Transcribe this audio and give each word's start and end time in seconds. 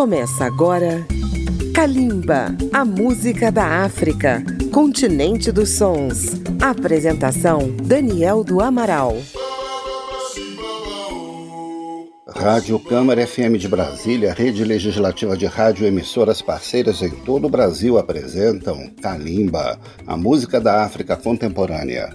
Começa 0.00 0.46
agora 0.46 1.06
Kalimba, 1.74 2.56
a 2.72 2.86
música 2.86 3.52
da 3.52 3.84
África, 3.84 4.42
continente 4.72 5.52
dos 5.52 5.76
sons. 5.76 6.40
Apresentação 6.58 7.70
Daniel 7.84 8.42
do 8.42 8.62
Amaral. 8.62 9.14
Rádio 12.26 12.78
Câmara 12.78 13.26
FM 13.26 13.58
de 13.58 13.68
Brasília, 13.68 14.32
rede 14.32 14.64
legislativa 14.64 15.36
de 15.36 15.44
rádio 15.44 15.86
emissoras 15.86 16.40
parceiras 16.40 17.02
em 17.02 17.10
todo 17.10 17.46
o 17.46 17.50
Brasil 17.50 17.98
apresentam 17.98 18.88
Kalimba, 19.02 19.78
a 20.06 20.16
música 20.16 20.58
da 20.58 20.82
África 20.82 21.14
contemporânea. 21.14 22.08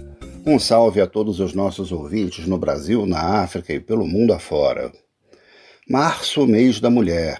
Um 0.44 0.58
salve 0.58 1.00
a 1.00 1.06
todos 1.06 1.38
os 1.38 1.54
nossos 1.54 1.92
ouvintes 1.92 2.48
no 2.48 2.58
Brasil, 2.58 3.06
na 3.06 3.42
África 3.44 3.72
e 3.72 3.78
pelo 3.78 4.08
mundo 4.08 4.32
afora. 4.32 4.90
Março, 5.88 6.48
mês 6.48 6.80
da 6.80 6.90
mulher. 6.90 7.38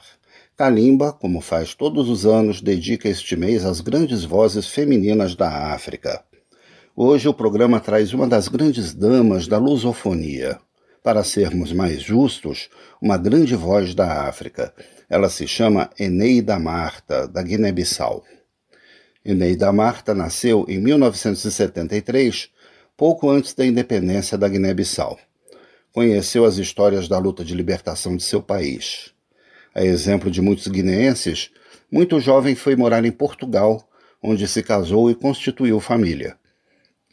Kalimba, 0.56 1.12
como 1.12 1.42
faz 1.42 1.74
todos 1.74 2.08
os 2.08 2.24
anos, 2.24 2.62
dedica 2.62 3.10
este 3.10 3.36
mês 3.36 3.62
às 3.62 3.82
grandes 3.82 4.24
vozes 4.24 4.66
femininas 4.66 5.34
da 5.34 5.74
África. 5.74 6.24
Hoje 6.96 7.28
o 7.28 7.34
programa 7.34 7.78
traz 7.78 8.14
uma 8.14 8.26
das 8.26 8.48
grandes 8.48 8.94
damas 8.94 9.46
da 9.46 9.58
lusofonia. 9.58 10.58
Para 11.02 11.22
sermos 11.22 11.74
mais 11.74 12.00
justos, 12.00 12.70
uma 13.02 13.18
grande 13.18 13.54
voz 13.54 13.94
da 13.94 14.26
África. 14.26 14.72
Ela 15.10 15.28
se 15.28 15.46
chama 15.46 15.90
Eneida 16.00 16.58
Marta, 16.58 17.28
da 17.28 17.42
Guiné-Bissau. 17.42 18.24
Eneida 19.22 19.70
Marta 19.74 20.14
nasceu 20.14 20.64
em 20.66 20.78
1973, 20.78 22.48
pouco 22.96 23.28
antes 23.28 23.52
da 23.52 23.66
independência 23.66 24.38
da 24.38 24.48
Guiné-Bissau. 24.48 25.18
Conheceu 25.92 26.46
as 26.46 26.56
histórias 26.56 27.08
da 27.08 27.18
luta 27.18 27.44
de 27.44 27.54
libertação 27.54 28.16
de 28.16 28.22
seu 28.22 28.42
país. 28.42 29.14
A 29.76 29.84
exemplo 29.84 30.30
de 30.30 30.40
muitos 30.40 30.68
guineenses, 30.68 31.50
muito 31.92 32.18
jovem 32.18 32.54
foi 32.54 32.74
morar 32.74 33.04
em 33.04 33.12
Portugal, 33.12 33.86
onde 34.22 34.48
se 34.48 34.62
casou 34.62 35.10
e 35.10 35.14
constituiu 35.14 35.78
família. 35.80 36.38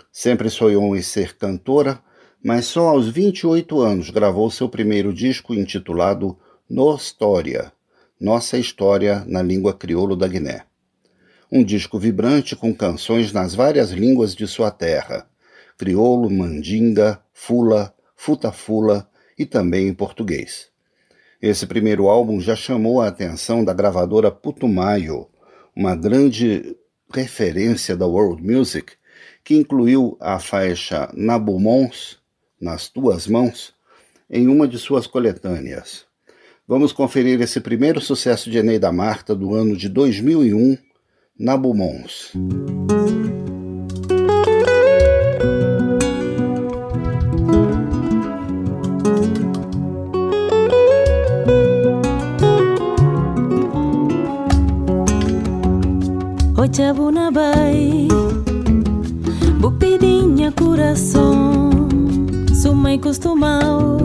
Sempre 0.10 0.50
sonhou 0.50 0.96
em 0.96 1.02
ser 1.02 1.36
cantora, 1.36 2.02
mas 2.42 2.64
só 2.64 2.88
aos 2.88 3.10
28 3.10 3.82
anos 3.82 4.10
gravou 4.10 4.50
seu 4.50 4.70
primeiro 4.70 5.14
disco 5.14 5.54
intitulado 5.54 6.40
Nostória, 6.70 7.74
Nossa 8.18 8.58
História 8.58 9.26
na 9.28 9.42
Língua 9.42 9.74
Crioulo 9.74 10.16
da 10.16 10.30
Guiné. 10.30 10.64
Um 11.52 11.66
disco 11.66 12.00
vibrante 12.00 12.56
com 12.56 12.74
canções 12.74 13.34
nas 13.34 13.54
várias 13.54 13.92
línguas 13.92 14.34
de 14.34 14.48
sua 14.48 14.72
terra, 14.72 15.28
crioulo, 15.78 16.32
mandinga, 16.32 17.22
fula, 17.34 17.94
futafula 18.16 19.06
e 19.38 19.46
também 19.46 19.90
em 19.90 19.94
português. 19.94 20.73
Esse 21.44 21.68
primeiro 21.68 22.08
álbum 22.08 22.40
já 22.40 22.56
chamou 22.56 23.02
a 23.02 23.10
atenção 23.10 23.66
da 23.66 23.74
gravadora 23.74 24.32
Putumayo, 24.32 25.28
uma 25.76 25.94
grande 25.94 26.74
referência 27.14 27.98
da 27.98 28.08
world 28.08 28.42
music, 28.42 28.94
que 29.44 29.54
incluiu 29.54 30.16
a 30.22 30.40
faixa 30.40 31.12
Nabumons, 31.14 32.18
Nas 32.62 32.88
Tuas 32.88 33.28
Mãos, 33.28 33.74
em 34.30 34.48
uma 34.48 34.66
de 34.66 34.80
suas 34.80 35.06
coletâneas. 35.06 36.06
Vamos 36.66 36.94
conferir 36.94 37.42
esse 37.42 37.60
primeiro 37.60 38.00
sucesso 38.00 38.50
de 38.50 38.60
Eneida 38.60 38.90
Marta 38.90 39.36
do 39.36 39.54
ano 39.54 39.76
de 39.76 39.90
2001, 39.90 40.78
Nabumons. 41.38 42.32
Ochabuna 56.74 57.30
bai 57.30 58.08
Bupidinha 59.60 60.52
coração 60.52 61.70
Sumai 62.52 62.98
costumau 62.98 64.00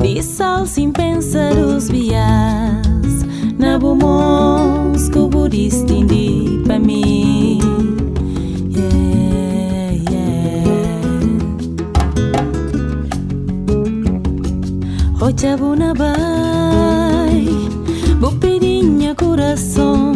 De 0.00 0.22
sal 0.22 0.64
sem 0.64 0.90
pensar 0.90 1.52
os 1.58 1.90
vias 1.90 3.22
Na 3.58 3.78
bumons 3.78 5.10
que 5.10 5.18
o 5.18 5.28
budista 5.28 5.92
indi 5.92 6.62
pra 6.64 6.78
mim 6.78 7.58
yeah, 8.70 9.92
yeah. 10.10 10.64
Ochabuna 15.20 15.92
bai 15.92 17.44
Bupidinha 18.18 19.14
coração 19.14 20.13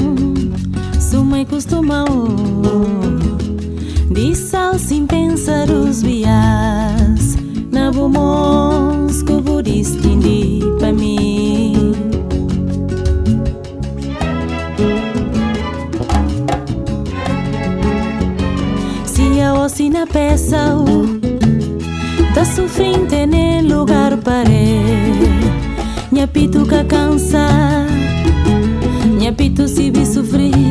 De 4.10 4.34
sal 4.34 4.78
sem 4.78 5.06
pensar 5.06 5.70
os 5.70 6.02
vias. 6.02 7.36
Na 7.70 7.92
bumons 7.92 9.22
que 9.22 9.32
o 9.32 9.40
budista 9.40 10.06
indi 10.08 10.60
pra 10.78 10.92
mim. 10.92 11.92
Se 19.04 19.40
a 19.40 19.88
na 19.90 20.06
peça 20.06 20.74
Tá 22.34 22.44
sofrendo 22.44 23.14
no 23.26 23.78
lugar 23.78 24.16
paré 24.18 24.82
Minha 26.10 26.26
pituca 26.26 26.84
cansa 26.84 27.48
Minha 29.16 29.32
pito 29.32 29.66
se 29.66 29.90
vi 29.90 30.06
sofrer 30.06 30.67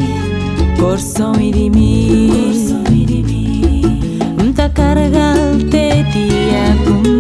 Coração 0.88 1.34
e 1.36 1.52
de 1.52 1.70
mim 1.70 2.80
Muita 4.42 4.70
carga 4.70 5.34
te 5.70 6.02
dia 6.14 6.78
com 6.86 7.18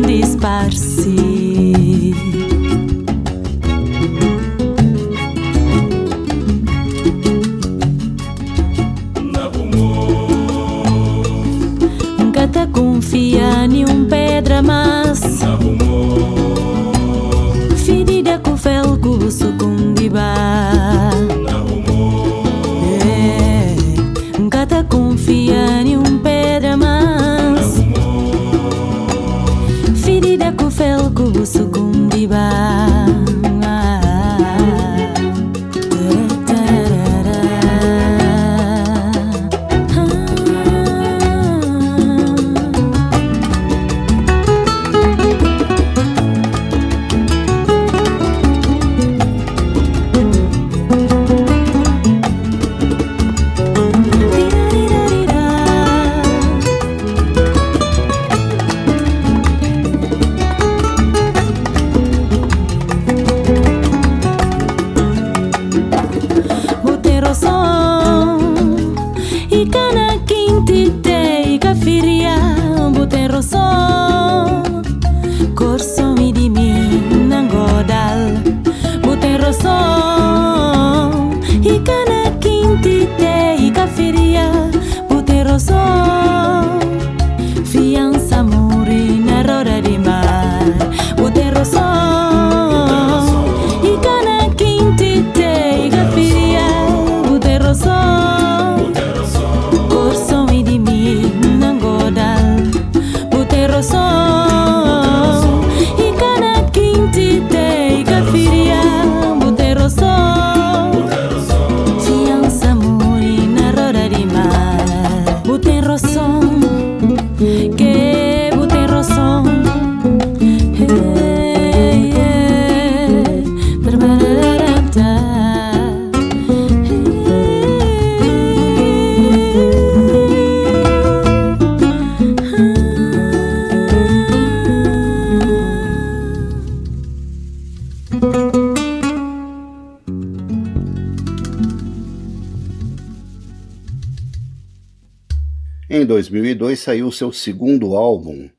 2002 146.07 146.79
saiu 146.79 147.11
seu 147.11 147.31
segundo 147.31 147.95
álbum, 147.95 148.49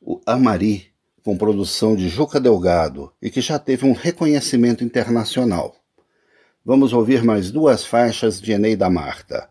o 0.00 0.20
Amari, 0.24 0.92
com 1.24 1.36
produção 1.36 1.96
de 1.96 2.08
Juca 2.08 2.38
Delgado 2.38 3.12
e 3.20 3.30
que 3.30 3.40
já 3.40 3.58
teve 3.58 3.84
um 3.84 3.92
reconhecimento 3.92 4.84
internacional. 4.84 5.74
Vamos 6.64 6.92
ouvir 6.92 7.24
mais 7.24 7.50
duas 7.50 7.84
faixas 7.84 8.40
de 8.40 8.52
Eneida 8.52 8.88
Marta, 8.88 9.48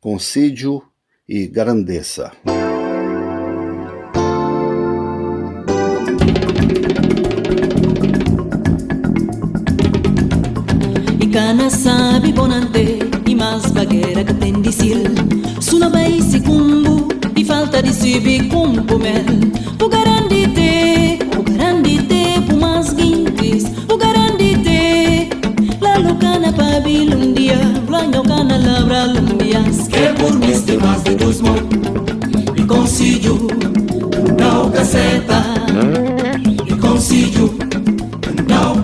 Concídio 0.00 0.82
e 1.28 1.46
Grandeza. 1.48 2.30
Cana 11.36 11.68
sabe 11.68 12.32
bonante 12.32 12.98
e 13.28 13.34
mais 13.34 13.66
bagueira 13.66 14.24
que 14.24 14.32
tem 14.32 14.58
de 14.62 14.72
Suna 15.60 15.90
cumbu 15.90 16.15
e 17.86 17.92
falta 17.92 17.92
de 17.92 17.92
sibi 17.92 18.48
cumbu 18.48 18.98
mel 18.98 19.24
O 19.82 19.88
garandite, 19.88 21.18
o 21.38 21.42
garandite 21.42 22.40
pu 22.46 22.56
mais 22.56 22.92
guintes 22.92 23.64
O 23.88 23.96
garandite. 23.96 25.28
La 25.80 25.98
lucana 25.98 26.52
pabilundia 26.52 27.58
Blanho 27.86 28.22
cana 28.22 28.58
labra 28.58 29.06
lundias 29.06 29.88
Que 29.88 30.12
por 30.18 30.34
mis 30.34 30.62
temas 30.62 31.02
de 31.04 31.14
tus 31.14 31.40
mãos 31.40 31.62
E 32.56 32.62
consigo 32.64 33.48
Não 34.38 34.70
caceta 34.70 35.42
E 36.66 36.74
consigo 36.74 37.54
Não 38.48 38.82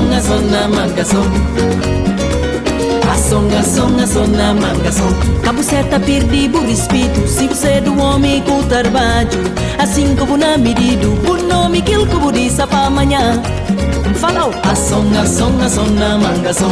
Ação, 0.00 0.16
ação 0.16 0.48
da 0.48 0.68
mangação 0.68 1.22
Ação, 3.12 3.48
ação, 3.58 3.98
ação 4.02 4.32
da 4.32 4.54
mangação 4.54 5.06
Cabo 5.42 5.62
certa 5.62 6.00
perdi 6.00 6.50
o 6.54 6.66
respeito 6.66 7.28
Se 7.28 7.46
você 7.46 7.82
do 7.82 8.00
homem 8.00 8.42
com 8.42 8.62
trabalho. 8.62 9.28
Assim 9.78 10.16
como 10.16 10.38
na 10.38 10.56
medida 10.56 11.06
O 11.06 11.36
nome 11.46 11.82
que 11.82 11.92
ele 11.92 12.06
como 12.06 12.32
disse 12.32 12.66
para 12.66 12.86
amanhã. 12.86 13.42
Fala 14.14 14.46
o 14.46 14.70
ação, 14.70 15.04
ação, 15.20 15.60
ação 15.60 15.86
na 15.86 16.16
mangação 16.16 16.70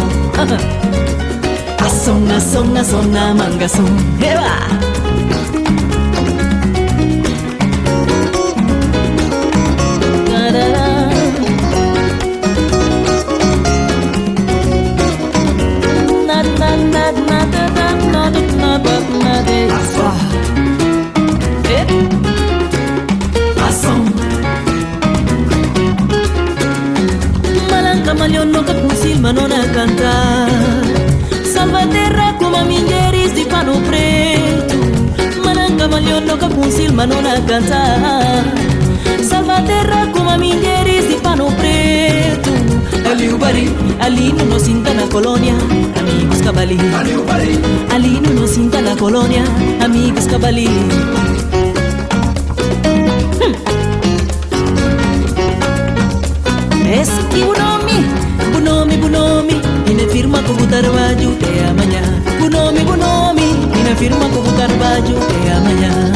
Ação, 1.84 2.22
ação, 2.34 2.76
ação 2.76 3.02
na 3.02 3.34
mangação 3.34 3.84
Eba! 4.20 4.87
Cantar. 37.46 38.44
Salva 39.22 39.58
a 39.58 39.62
terra 39.62 40.08
como 40.12 40.30
a 40.30 40.38
minheiros 40.38 41.08
de 41.08 41.16
pano 41.16 41.46
preto. 41.52 42.18
Ali 43.10 43.32
o 43.32 43.38
bari, 43.38 43.72
ali 44.00 44.32
no 44.32 44.44
nos 44.44 44.62
cinta 44.62 44.92
na 44.92 45.06
colônia 45.06 45.54
Amigos 45.98 46.42
cabali 46.42 46.76
Ali 46.94 47.16
o 47.16 47.24
bari, 47.24 47.58
ali 47.90 48.20
no 48.20 48.40
nos 48.40 48.50
cinta 48.50 48.82
na 48.82 48.94
colônia 48.94 49.42
Amigos 49.82 50.26
cabali 50.26 50.68
Eski 56.84 57.40
bunomi, 57.44 58.04
bunomi, 58.52 58.96
bunomi 58.98 59.62
Ina 59.90 60.06
firma 60.12 60.42
com 60.42 60.52
o 60.52 60.66
trabalho 60.66 61.32
até 61.32 61.68
amanhã 61.70 62.02
Bunomi, 62.40 62.80
bunomi 62.80 63.48
Ina 63.80 63.96
firma 63.96 64.28
com 64.28 64.40
o 64.40 64.52
trabalho 64.52 65.16
até 65.16 65.52
amanhã 65.52 66.07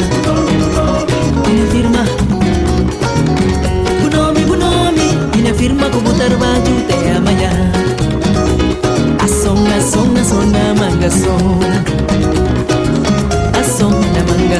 firma 5.63 5.89
com 5.89 5.99
o 5.99 6.13
trabalho 6.15 6.77
até 6.89 7.15
amanhã 7.15 7.49
Ação, 9.23 9.55
ação, 9.77 10.13
ação 10.19 10.45
na 10.47 10.73
manga 10.73 11.09
som 11.09 11.59
Ação 13.61 13.91
na 13.91 14.23
manga 14.23 14.59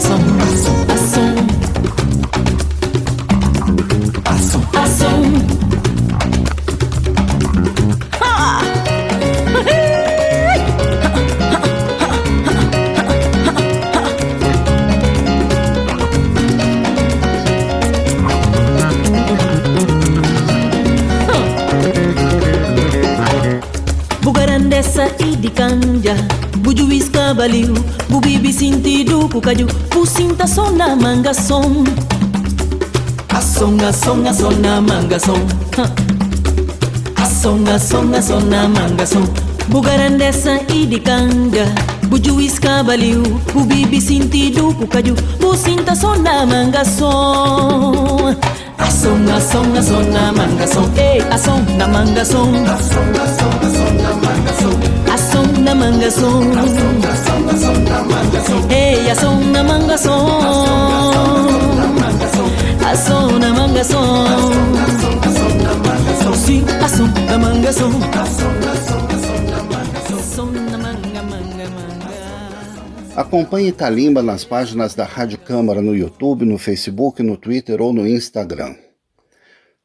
Bujuís 27.43 27.49
cabaliu 27.49 27.73
Bubibi 28.09 28.53
sentido 28.53 29.27
cucaju 29.29 29.67
Pusinta 29.89 30.47
só 30.47 30.71
na 30.71 30.95
manga 30.95 31.33
som. 31.33 31.83
Ação, 33.29 33.75
ação, 33.87 34.25
ação 34.25 34.51
na 34.51 34.79
manga 34.79 35.19
som. 35.19 35.33
Ação, 37.21 37.59
ação, 37.75 38.13
ação 38.13 38.39
na 38.39 38.67
manga 38.67 39.05
som. 39.05 39.23
Bugarandessa 39.67 40.61
e 40.69 40.85
de 40.85 40.99
canja 40.99 41.65
Bujuís 42.07 42.59
cabaliu 42.59 43.23
Bubibi 43.53 43.99
sentido 43.99 44.73
cucaju 44.75 45.15
Pusinta 45.39 45.95
só 45.95 46.17
na 46.17 46.45
manga 46.45 46.85
som 46.85 48.35
Ação, 48.83 49.17
ação, 49.35 49.63
ação 49.77 50.03
na 50.11 50.33
manga 50.33 50.67
som 50.67 50.89
Ei, 50.97 51.19
eh, 51.19 51.33
ação 51.33 51.63
na 51.77 51.87
manga 51.87 52.25
som 52.25 52.51
Ação, 52.65 53.03
ação, 53.23 53.49
ação 53.63 53.93
na 53.93 54.13
manga 54.13 54.53
som 54.59 54.73
eh, 54.83 55.13
Ação 55.13 55.43
na 55.63 55.73
manga 55.73 56.11
som 56.11 56.41
Ação, 56.59 56.91
ação 57.49 57.73
na 57.79 58.03
manga 58.03 58.41
som 58.45 58.59
Ei, 58.69 59.09
ação 59.09 59.39
na 59.39 59.63
manga 59.63 59.97
som 59.97 60.39
Ação 62.91 63.39
na 63.39 63.47
manga 63.47 63.83
som 63.83 64.25
Sim, 66.35 66.65
ação 66.83 67.07
na 67.25 67.37
manga 67.37 67.71
som 67.71 67.89
Ação 68.21 68.51
na 68.65 68.82
Acompanhe 73.15 73.71
Talimba 73.71 74.23
nas 74.23 74.43
páginas 74.43 74.95
da 74.95 75.05
Rádio 75.05 75.37
Câmara 75.37 75.83
no 75.83 75.95
YouTube, 75.95 76.45
no 76.45 76.57
Facebook, 76.57 77.21
no 77.21 77.37
Twitter 77.37 77.79
ou 77.79 77.93
no 77.93 78.07
Instagram. 78.07 78.75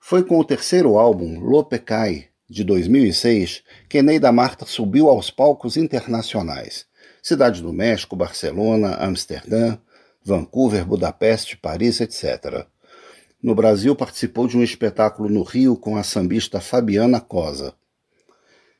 Foi 0.00 0.24
com 0.24 0.38
o 0.38 0.44
terceiro 0.44 0.96
álbum, 0.96 1.38
Lopecai, 1.38 2.28
de 2.48 2.64
2006, 2.64 3.62
que 3.86 4.00
Neida 4.00 4.32
Marta 4.32 4.64
subiu 4.64 5.10
aos 5.10 5.30
palcos 5.30 5.76
internacionais. 5.76 6.86
Cidade 7.22 7.60
do 7.60 7.70
México, 7.70 8.16
Barcelona, 8.16 8.96
Amsterdã, 8.98 9.76
Vancouver, 10.24 10.86
Budapeste, 10.86 11.58
Paris, 11.58 12.00
etc. 12.00 12.66
No 13.42 13.54
Brasil, 13.54 13.94
participou 13.94 14.48
de 14.48 14.56
um 14.56 14.62
espetáculo 14.62 15.28
no 15.28 15.42
Rio 15.42 15.76
com 15.76 15.98
a 15.98 16.02
sambista 16.02 16.62
Fabiana 16.62 17.20
Cosa. 17.20 17.74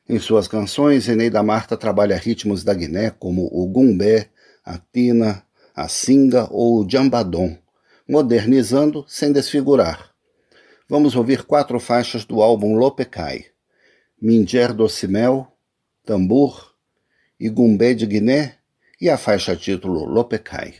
Em 0.07 0.17
suas 0.17 0.47
canções, 0.47 1.07
Eneida 1.07 1.43
Marta 1.43 1.77
trabalha 1.77 2.17
ritmos 2.17 2.63
da 2.63 2.73
Guiné 2.73 3.11
como 3.11 3.47
o 3.51 3.67
gumbé, 3.67 4.31
a 4.69 4.77
tina, 4.77 5.43
a 5.75 5.87
singa 5.87 6.47
ou 6.51 6.81
o 6.81 6.87
jambadon, 6.87 7.57
modernizando 8.07 9.03
sem 9.07 9.31
desfigurar. 9.31 10.11
Vamos 10.87 11.15
ouvir 11.15 11.43
quatro 11.43 11.79
faixas 11.79 12.23
do 12.23 12.39
álbum 12.39 12.75
Lopecai: 12.75 13.45
Minger 14.21 14.71
Docimel, 14.71 15.47
Tambor 16.05 16.75
e 17.39 17.49
Gumbé 17.49 17.95
de 17.95 18.05
Guiné 18.05 18.57
e 19.01 19.09
a 19.09 19.17
faixa 19.17 19.55
título 19.55 20.05
Lopecai. 20.05 20.75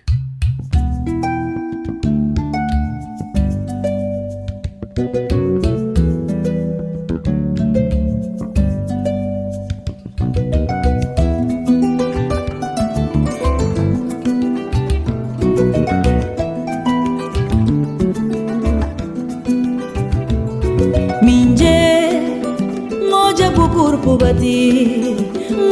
Bati 24.20 25.16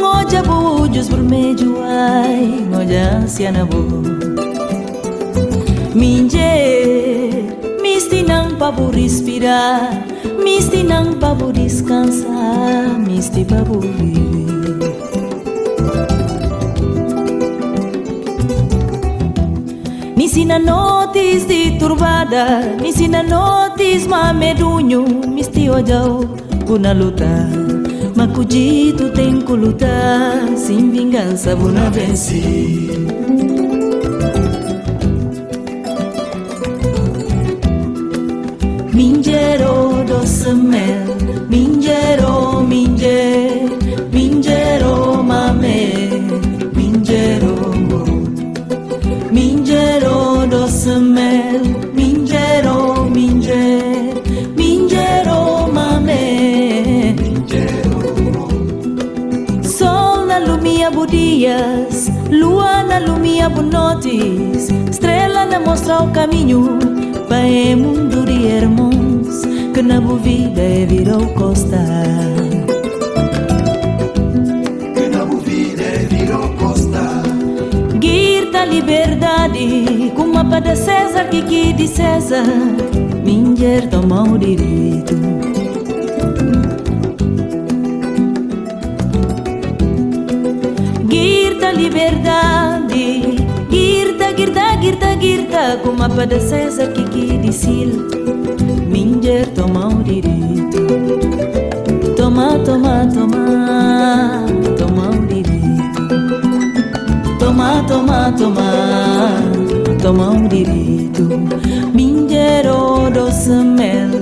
Ngoja 0.00 0.42
bujus 0.42 1.08
bermeju 1.12 1.76
ai 1.84 2.64
Ngoja 2.72 3.28
siana 3.28 3.64
bu 3.68 3.82
Minje 5.94 6.52
Misti 7.82 8.22
nang 8.22 8.56
pabu 8.58 8.90
respirar 8.90 9.92
Misti 10.44 10.82
nang 10.82 11.20
pabu 11.20 11.52
descansar 11.52 12.96
Misti 12.98 13.44
pabu 13.44 13.80
viver. 13.80 14.38
Me 20.16 20.24
ensina 20.24 20.58
notis 20.58 21.46
de 21.46 21.78
turbada 21.78 22.76
Me 22.80 22.88
ensina 22.88 23.22
notis 23.22 24.06
mamedunho 24.06 25.02
Misti 25.34 25.68
ojau 25.70 26.24
Kuna 26.66 26.94
lutar 26.94 27.67
Macudito 28.18 29.10
tem 29.10 29.40
que 29.40 29.52
lutar, 29.52 30.48
sem 30.56 30.90
vingança 30.90 31.54
vou 31.54 31.70
não 31.70 31.88
vencer. 31.88 32.98
Mingero 38.92 40.02
doce 40.04 40.52
mel, 40.52 41.14
mingero, 41.48 42.60
minger, 42.62 43.70
mingero 44.12 45.22
mame, 45.22 46.08
mingero, 46.74 47.54
mingero 49.30 50.44
doce 50.50 50.98
mel, 50.98 51.62
lumia 62.98 63.48
bunotis, 63.48 64.68
estrela 64.90 65.44
na 65.46 65.60
mostra 65.60 66.02
o 66.02 66.10
caminho, 66.10 66.78
para 67.28 67.76
mundo 67.76 68.24
de 68.24 68.46
irmãos, 68.46 69.42
que 69.74 69.82
na 69.82 70.00
boa 70.00 70.18
vida 70.18 70.60
é 70.60 70.86
virou 70.86 71.26
costa. 71.34 71.78
Que 74.94 75.08
na 75.08 75.24
vida 75.24 75.82
é 75.82 76.06
virou 76.10 76.48
costa. 76.56 77.22
Guirda 77.98 78.64
liberdade, 78.64 80.12
com 80.16 80.26
mapa 80.26 80.60
de 80.60 80.76
César, 80.76 81.24
que 81.30 81.42
que 81.42 81.72
de 81.72 81.86
César, 81.86 82.44
Minger 83.24 83.88
toma 83.88 84.22
o 84.22 84.38
direito. 84.38 85.16
Liberdade, 91.70 92.87
girda, 94.38 94.76
girda, 94.80 95.16
girda, 95.16 95.80
com 95.82 95.92
mapa 95.92 96.24
da 96.24 96.38
César 96.38 96.92
que 96.92 97.02
que 97.02 97.38
disse 97.38 97.86
Minger 98.86 99.48
toma 99.48 99.88
o 99.88 100.02
direito. 100.02 100.86
Toma, 102.16 102.56
toma, 102.60 103.08
toma, 103.12 104.46
toma 104.78 105.10
o 105.10 105.26
direito. 105.26 106.08
Toma, 107.40 107.82
toma, 107.88 108.32
toma, 108.38 108.70
toma 110.00 110.30
o 110.30 110.48
direito. 110.48 111.24
Minger 111.92 112.66
o 112.72 113.10
doce 113.10 113.50
mel. 113.50 114.17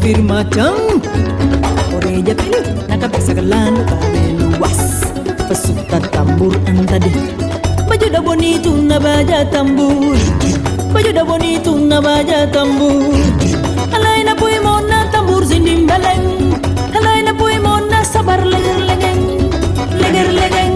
firmachan 0.00 0.76
Oreja 1.94 2.34
pilu 2.34 2.60
nakapik 2.88 3.22
sagalano 3.22 3.84
kabeluwas 3.84 5.04
Pesuta 5.48 6.00
tambur 6.10 6.56
antade 6.66 7.12
Bajuda 7.90 8.22
bonito 8.22 8.70
na 8.70 9.00
baja 9.00 9.44
tambur. 9.50 10.14
Bajuda 10.94 11.24
bonito 11.26 11.74
na 11.74 12.00
baja 12.00 12.46
tambur. 12.46 13.18
Alay 13.90 14.22
na 14.22 14.32
puy 14.38 14.62
mo 14.62 14.78
tambur 15.10 15.42
zindim 15.42 15.90
baleng 15.90 16.54
Alay 16.94 17.26
na 17.26 17.34
puy 17.34 17.58
mo 17.58 17.82
sabar 18.06 18.46
leger 18.46 18.78
legeng. 18.86 19.50
Leger 19.98 20.30
legeng. 20.30 20.74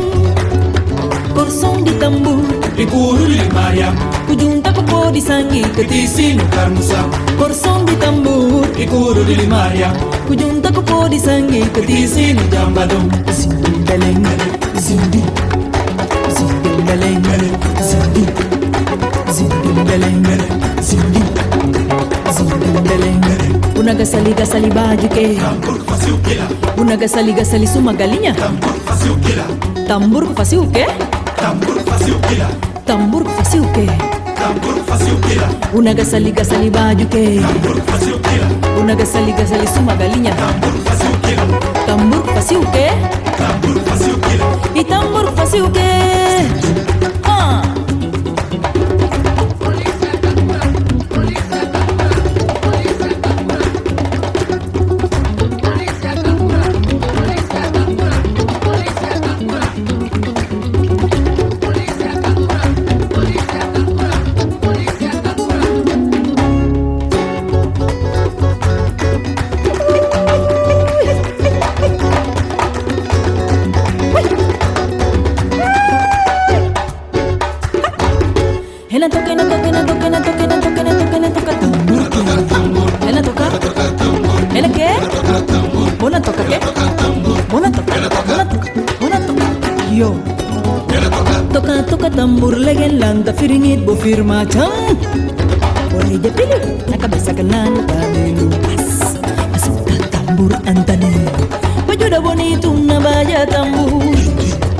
Korsong 1.38 1.86
di 1.86 1.94
tambur. 2.02 2.42
Ripuru 2.74 3.30
limayam 3.30 3.94
Ujung 4.26 4.58
tak 4.58 4.74
di 5.14 5.22
sangi 5.22 5.62
ketisi 5.70 6.34
nukar 6.34 6.74
musam 6.74 7.06
korsong 7.38 7.86
di 7.86 7.94
tambur 8.02 8.63
ikuru 8.78 9.24
dili 9.24 9.46
maria 9.46 9.92
kujunta 10.26 10.72
kupodi 10.72 11.20
sangi 11.20 11.60
katisinu 11.62 12.42
jambadum 12.52 13.10
zindalengare 13.38 14.46
daleng 14.78 15.08
zindalengare 16.38 17.48
zindi 17.80 18.24
zindalengare 19.32 20.48
zindi 20.80 21.22
gasali 24.04 24.34
gasali 24.34 24.68
baju 24.70 25.08
ke. 25.08 25.36
Tambur 25.40 25.78
fasi 25.86 26.10
ukela 26.10 26.44
gasali 26.76 27.32
saliga 27.32 27.44
suma 27.66 27.92
galinya. 27.92 28.34
Tambur 28.34 28.74
fasi 28.84 29.08
ukela 29.08 29.44
tambur 29.88 30.24
fasi 30.34 30.56
uke? 30.56 30.84
Tambur 31.36 31.76
fasi 31.86 32.10
ukela 32.10 32.48
tambur 32.86 33.24
fasi 33.36 33.58
uke. 33.60 33.86
Tambur 34.36 34.76
fasi 34.86 35.10
ukela 35.12 35.48
unaga 35.74 36.04
saliga 36.04 36.44
ke, 37.06 37.40
tambur 37.40 37.76
fasi 37.88 38.10
ukela 38.12 38.63
Una 38.84 38.94
gasali 38.94 39.32
gasali 39.32 39.66
suma 39.66 39.94
galinha 39.96 40.34
Tambor 40.34 40.72
fazia 40.84 41.08
o 41.08 41.16
quê? 41.20 41.36
Tambor 41.86 42.34
fazia 42.34 42.58
o 42.60 42.66
quê? 42.70 42.88
Tambor 43.38 43.82
fazia 43.82 44.14
o 44.14 44.18
quê? 44.18 44.78
E 44.78 44.84
tambor 44.84 45.32
fazia 45.32 45.64
o 45.64 45.70
quê? 45.70 46.73
Firingit 94.04 94.20
bo 94.20 94.44
firma 94.44 94.44
cham 94.44 94.96
Boleh 95.88 96.18
dia 96.20 96.30
pilih 96.34 96.64
nak 96.90 96.98
kabisa 97.00 97.32
kenan 97.32 97.72
pamilu 97.88 98.52
pas 98.60 99.16
Masukkan 99.52 100.00
tambur 100.12 100.52
antani 100.68 101.14
Baju 101.88 102.06
dah 102.10 102.20
bonito 102.20 102.74
na 102.74 102.98
baya 102.98 103.46
tambur. 103.46 104.12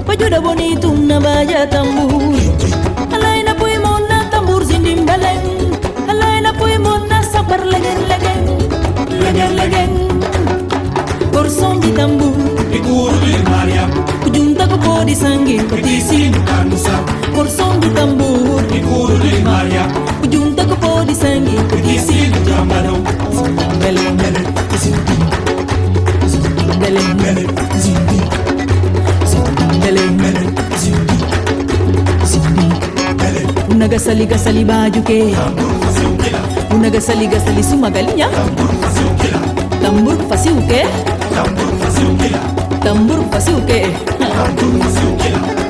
Baju 0.04 0.26
dah 0.26 0.42
bonito 0.42 0.90
na 0.92 1.22
baya 1.22 1.62
tambur. 1.62 2.34
Alay 3.14 3.46
na 3.46 3.54
puy 3.54 3.78
mo 3.78 4.02
na 4.02 4.26
tambur 4.34 4.66
zindim 4.66 5.06
baleng. 5.06 5.70
Alay 6.10 6.42
na 6.42 6.50
puy 6.52 6.74
mo 6.74 6.98
na 7.06 7.22
sabar 7.22 7.62
legen 7.62 7.98
legen 8.10 8.42
Legen 9.22 9.52
legen 9.54 9.90
Korson 11.30 11.78
di 11.78 11.94
tambur. 11.94 12.34
Ikuru 12.74 13.14
di 13.22 13.38
Mariam. 13.46 13.94
Kujunta 14.26 14.66
ko 14.66 14.76
po 14.82 15.06
di 15.06 15.14
sanggin 15.14 15.70
Petisi 15.70 16.34
bukan 16.34 16.74
musam 16.74 17.02
Korson 17.30 17.78
di 17.78 17.88
tambur 17.94 18.23
urudi 19.04 19.38
maria 19.44 19.84
ujung 20.24 20.56
tako 20.56 20.76
podi 20.82 21.14
sangi 21.14 21.56
kisi 21.84 22.18
jambado 22.48 22.94
bele 23.80 24.04
bele 24.20 24.40
zindi 24.82 25.16
bele 26.80 27.02
bele 27.22 27.42
zindi 27.84 28.20
bele 29.82 30.04
bele 30.20 30.42
zindi 30.82 31.18
zindi 32.30 32.66
bele 33.20 33.42
unaga 33.72 33.98
sali 34.06 34.26
ga 34.26 34.38
sali 34.38 34.64
baju 34.64 35.00
ke 35.10 35.20
unaga 36.74 37.00
sali 37.00 37.26
ga 37.26 37.38
sali 37.40 37.62
sumagalinya. 37.62 38.28
Tambur 38.34 38.70
fasiuke 38.82 39.30
tambur 39.82 40.18
fasiuke. 40.28 40.80
Tambur 41.34 41.70
fasiuke. 41.80 42.53
tambur 42.84 43.20
fasuke 43.32 43.80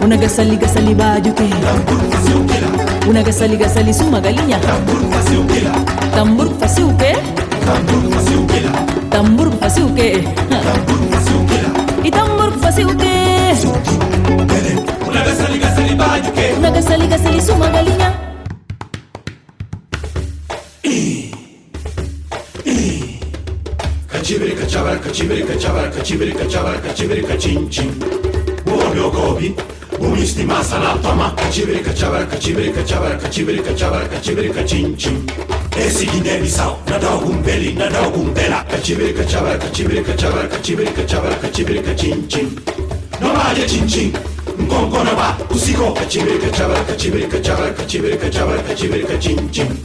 una 0.04 0.16
gasali 0.16 0.56
gasali 0.56 0.94
bajuke 0.94 1.48
una 3.08 3.22
gasali 3.22 3.56
gasali 3.56 3.92
suma 3.94 4.20
galinya 4.20 4.58
tambur 6.14 6.48
fasuke 6.60 7.10
tambur 9.10 9.50
fasuke 9.60 10.10
itambur 12.04 12.52
fasuke 12.60 13.14
una 15.08 15.20
gasali 15.24 15.58
gasali 15.58 15.94
bajuke 15.94 16.46
una 16.58 16.70
gasali 16.70 17.06
gasali 17.06 17.40
suma 17.40 17.68
galinya 17.70 18.10
cibirica 25.14 25.56
ciavaraka 25.56 26.02
cibirica 26.02 26.44
ciavaraka 26.44 26.92
cibirica 26.92 27.36
cin 27.38 27.70
cin 27.70 27.88
Buonio 28.64 29.10
gobi 29.10 29.54
Umisti 30.00 30.42
masa 30.42 30.78
la 30.78 30.98
tamaka 31.00 31.48
cibirica 31.50 31.94
ciavaraka 31.94 32.36
cibirica 32.36 32.82
ciavaraka 32.84 33.30
cibirica 33.30 33.72
ciavaraka 33.76 34.20
cibirica 34.20 34.64
cin 34.66 34.96
cin 34.98 35.24
Esi 35.76 36.06
Guinea 36.06 36.40
Bissau, 36.40 36.78
nada 36.88 37.14
umbeli, 37.14 37.74
nada 37.74 38.08
umbela 38.08 38.64
Cibirica 38.82 39.24
ciavaraka 39.24 39.70
cibirica 39.72 40.16
ciavaraka 40.16 40.60
cibirica 40.60 41.06
ciavaraka 41.06 41.48
cibirica 41.52 41.94
cin 41.94 42.28
cin 42.28 42.50
Nomaje 43.20 43.68
cin 43.68 43.88
cin 43.88 44.12
Ngongona 44.58 45.14
ba 45.14 45.38
usiko 45.50 45.94
Cibirica 46.08 46.50
ciavaraka 46.50 46.96
cibirica 46.96 47.40
ciavaraka 47.40 47.86
cibirica 47.86 48.28
ciavaraka 48.30 48.74
cibirica 48.74 49.18
cin 49.20 49.48
cin 49.52 49.78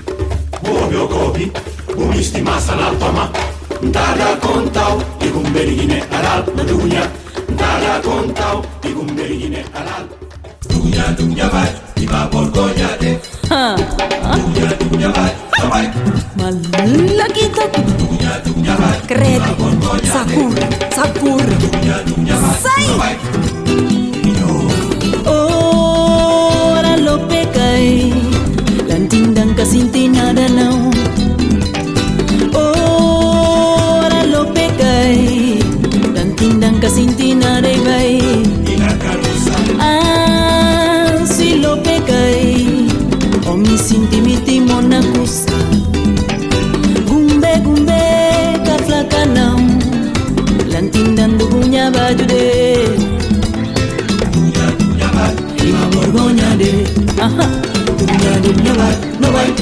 Buonio 0.63 1.07
gobi 1.07 1.51
Umisti 1.95 2.41
masa 2.41 2.75
la 2.75 2.89
tamaka 2.97 3.48
ntaala 3.81 4.35
kontau, 4.43 5.01
igum 5.23 5.45
berigine 5.53 5.99
alal 6.11 6.43
na 6.55 6.63
dunya. 6.63 7.03
Ntaala 7.49 7.93
kontaw 8.03 8.61
igum 8.83 9.07
berigine 9.15 9.63
alal. 9.73 10.03
Dunya 10.69 11.05
dunya 11.17 11.47
bay 11.49 11.69
iba 11.99 12.25
borgo 12.31 12.71
nyate 12.73 13.19
dunya 13.45 14.67
dunya 14.79 15.09
bay 15.11 15.31
bay 15.69 15.85
Malakita 16.39 17.65
dunya 17.99 18.33
dunya 18.41 18.73
bay 18.79 18.97
credo 19.03 19.53
sakur 20.07 20.55
sakur. 20.89 21.43
dunya 21.59 21.97
dunya 22.07 22.35
bay 22.97 23.15
oh 25.27 26.79
ora 26.79 26.95
lo 26.95 27.19
pecai 27.27 28.09
dan 28.87 29.49
kasintina 29.55 30.31
danau. 30.31 30.88
No 58.49 58.73
way! 58.73 59.19
No 59.19 59.31
Miller. 59.31 59.58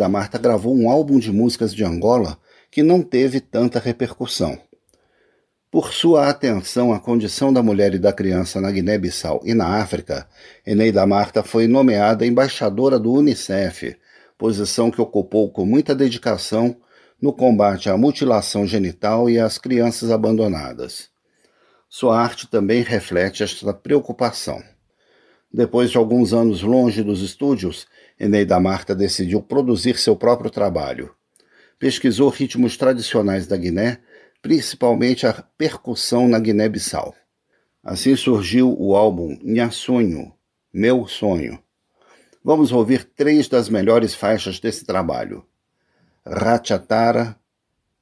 da 0.00 0.08
Marta 0.08 0.38
gravou 0.38 0.74
um 0.74 0.88
álbum 0.88 1.18
de 1.18 1.30
músicas 1.30 1.74
de 1.74 1.84
Angola 1.84 2.38
que 2.70 2.82
não 2.82 3.02
teve 3.02 3.38
tanta 3.38 3.78
repercussão. 3.78 4.58
Por 5.70 5.92
sua 5.92 6.30
atenção 6.30 6.90
à 6.90 6.98
condição 6.98 7.52
da 7.52 7.62
mulher 7.62 7.92
e 7.92 7.98
da 7.98 8.10
criança 8.10 8.62
na 8.62 8.70
Guiné-Bissau 8.70 9.42
e 9.44 9.52
na 9.52 9.76
África, 9.82 10.26
Eneida 10.66 11.06
Marta 11.06 11.42
foi 11.42 11.66
nomeada 11.66 12.24
embaixadora 12.24 12.98
do 12.98 13.12
Unicef, 13.12 13.94
posição 14.38 14.90
que 14.90 15.02
ocupou 15.02 15.50
com 15.50 15.66
muita 15.66 15.94
dedicação 15.94 16.74
no 17.20 17.30
combate 17.30 17.90
à 17.90 17.96
mutilação 17.98 18.66
genital 18.66 19.28
e 19.28 19.38
às 19.38 19.58
crianças 19.58 20.10
abandonadas. 20.10 21.10
Sua 21.90 22.18
arte 22.18 22.48
também 22.48 22.82
reflete 22.82 23.42
esta 23.42 23.74
preocupação. 23.74 24.62
Depois 25.52 25.90
de 25.90 25.98
alguns 25.98 26.32
anos 26.32 26.62
longe 26.62 27.02
dos 27.02 27.20
estúdios, 27.20 27.86
Eneida 28.20 28.60
Marta 28.60 28.94
decidiu 28.94 29.40
produzir 29.40 29.96
seu 29.96 30.14
próprio 30.14 30.50
trabalho. 30.50 31.14
Pesquisou 31.78 32.28
ritmos 32.28 32.76
tradicionais 32.76 33.46
da 33.46 33.56
Guiné 33.56 34.00
principalmente 34.42 35.26
a 35.26 35.32
percussão 35.56 36.26
na 36.28 36.38
Guiné-Bissau. 36.38 37.14
Assim 37.82 38.16
surgiu 38.16 38.74
o 38.78 38.94
álbum 38.94 39.38
Nha 39.42 39.70
Sonho, 39.70 40.32
Meu 40.72 41.06
Sonho. 41.06 41.58
Vamos 42.42 42.72
ouvir 42.72 43.04
três 43.04 43.48
das 43.48 43.68
melhores 43.68 44.14
faixas 44.14 44.60
desse 44.60 44.84
trabalho: 44.84 45.44
Ratchatara, 46.24 47.36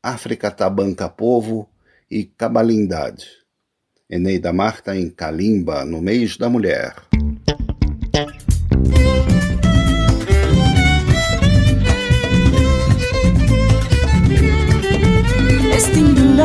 África 0.02 0.50
Tabanca 0.50 1.08
Povo 1.08 1.68
e 2.10 2.24
Cabalindade. 2.24 3.26
Eneida 4.08 4.52
Marta 4.52 4.96
em 4.96 5.10
Kalimba, 5.10 5.84
no 5.84 6.00
mês 6.00 6.36
da 6.36 6.48
mulher. 6.48 7.07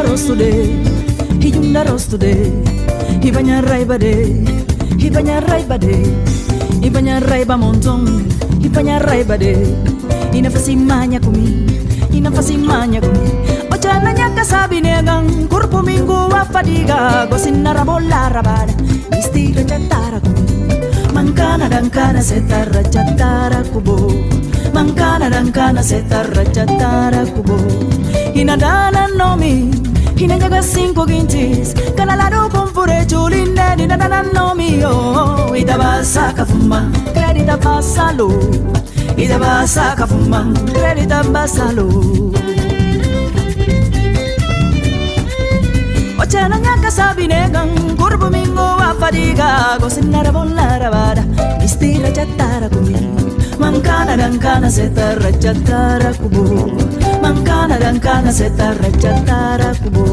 daros 0.03 0.27
today, 0.27 0.67
he 1.39 1.49
yum 1.49 1.71
daros 1.73 2.09
today, 2.11 2.51
he 3.23 3.31
banya 3.31 3.61
rai 3.63 3.85
bade, 3.85 4.43
he 4.99 5.09
banya 5.09 5.39
raiba 5.47 5.79
bade, 5.79 5.95
he 6.83 6.89
banya 6.89 7.21
raiba 7.21 7.55
montong, 7.55 8.03
he 8.61 8.67
banya 8.67 8.99
rai 8.99 9.23
bade, 9.23 9.55
inafasi 10.35 10.75
manya 10.75 11.19
kumi, 11.21 11.47
inafasi 12.11 12.57
manya 12.59 12.99
kumi, 12.99 13.31
ochana 13.71 14.11
kasabi 14.13 14.43
sabi 14.43 14.81
negang, 14.81 15.47
kurpo 15.47 15.79
minggu 15.81 16.27
wa 16.33 16.43
fadiga, 16.51 17.25
gosin 17.29 17.63
narabola 17.63 18.27
rabada, 18.35 18.75
isti 19.17 19.55
rachatara 19.55 20.19
kumi, 20.19 20.43
mankana 21.15 21.69
dankana 21.71 22.21
seta 22.21 22.65
rachatara 22.75 23.63
kubo, 23.71 24.11
mankana 24.75 25.31
dankana 25.31 25.81
seta 25.81 26.23
rachatara 26.35 27.23
kubo, 27.33 27.55
inadana 28.35 29.07
nomi, 29.15 29.71
kinenyaga 30.17 30.61
cinco 30.61 31.05
quintis 31.05 31.73
kanalaro 31.97 32.49
pomfure 32.49 33.05
juline 33.05 33.75
ninananomio 33.77 34.93
itabasa 35.55 36.33
kafuma. 36.37 36.79
Kredita 37.13 37.57
basalo 37.57 38.29
ida 39.17 39.35
itabasa 39.35 39.95
kafuma. 39.97 40.39
Kredita 40.73 41.23
basalo 41.33 41.87
Ochena 46.21 46.57
nyaka 46.59 46.89
sabinegan 46.91 47.97
kurbu 47.97 48.29
mingo 48.31 48.67
wa 48.79 48.93
fadiga. 48.99 49.77
Gosinara 49.81 50.31
bolara 50.31 50.89
vara 50.95 51.23
mistira 51.59 52.11
chatara 52.17 52.69
kumi. 52.69 52.95
Mankana 53.59 54.15
dankana 54.17 54.69
setara 54.71 55.31
chatara 55.43 56.13
kubu. 56.19 57.02
Mancana 57.23 57.75
dancana 57.83 58.31
se 58.37 58.47
tarrechatara 58.59 59.69
kubo 59.81 60.05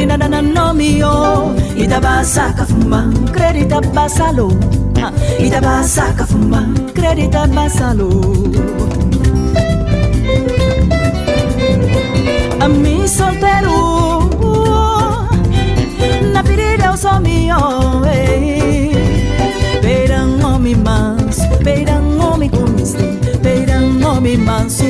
di 0.00 0.06
na 0.06 0.28
na 0.28 0.40
no 0.40 0.72
mio. 0.72 1.54
Ida 1.76 2.00
basa 2.00 2.52
kafuma 2.56 3.12
credita 3.32 3.80
basalo 3.94 4.50
ida 5.38 5.60
basa 5.60 6.12
kafuma 6.16 6.62
credita 6.94 7.46
basalo 7.46 8.10
a 12.60 12.68
mi 12.68 13.06
soltero 13.08 14.28
na 16.32 16.42
pirida 16.42 16.92
o 16.92 16.96
so 16.96 17.20
mio. 17.20 17.60
Peirang 19.82 20.40
homem 20.42 20.76
manso, 20.84 21.42
peirang 21.64 22.20
homem 22.20 22.50
com 22.50 22.68
mistério, 22.76 23.38
peirang 23.42 24.02
homem 24.04 24.36
manso, 24.36 24.84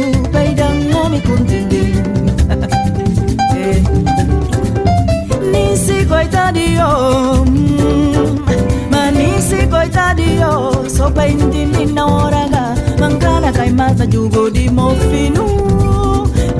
manisi 8.92 9.66
coitadio 9.72 10.50
sopa 10.96 11.26
intini 11.26 11.86
na 11.96 12.04
oraga 12.06 12.64
mangana 13.00 13.52
kai 13.52 13.70
mata 13.70 14.06
jugo 14.06 14.50
di 14.50 14.68
mofinu. 14.68 15.46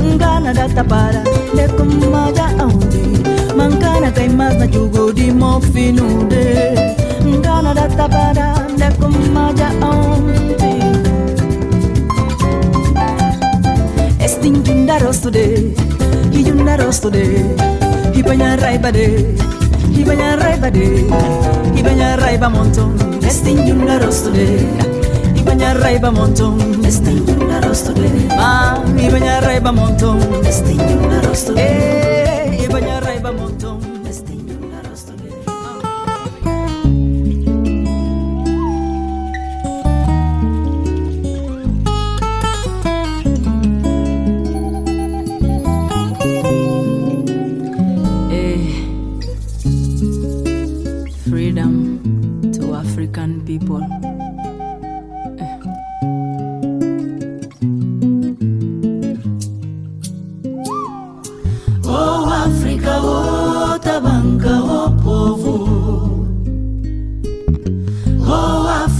Ngana 0.01 0.53
data 0.55 0.85
para 0.85 1.23
de 1.57 1.67
kumaja 1.77 2.47
aundi 2.59 3.05
mangana 3.59 4.11
kai 4.17 4.29
mata 4.29 4.67
jugo 4.67 5.13
di 5.13 5.31
mofinu 5.31 6.29
de. 6.33 6.45
Ngana 7.25 7.75
data 7.75 8.09
para 8.09 8.49
de 8.81 8.89
kumaja 8.99 9.69
aundi 9.83 10.39
Estingunda 14.25 14.99
rosto 14.99 15.31
de, 15.31 15.75
y 16.33 16.51
una 16.51 16.77
rosto 16.77 17.11
de 17.11 17.45
Hibanya 18.15 18.57
raiba 18.57 18.91
Ibanya 20.01 20.37
raiba 20.41 20.71
de 20.73 21.05
Ibanya 21.77 22.17
raiba 22.17 22.49
monton 22.49 22.97
Destin 23.21 23.67
junda 23.69 23.99
rosto 24.01 24.31
de 24.33 24.47
Ibanya 25.37 25.75
raiba 25.77 26.11
monton 26.11 26.57
Destin 26.83 27.21
junda 27.27 27.61
rosto 27.61 27.93
de 27.93 28.09
Ma 28.33 28.81
Ibanya 28.97 29.41
raiba 29.45 29.73
monton 29.73 30.17
Destin 30.43 30.79
junda 30.89 31.21
rosto 31.29 31.53
de 31.53 32.20